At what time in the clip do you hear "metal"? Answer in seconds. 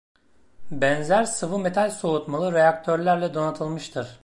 1.59-1.89